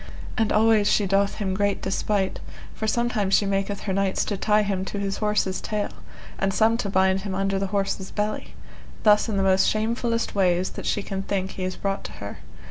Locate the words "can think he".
11.03-11.63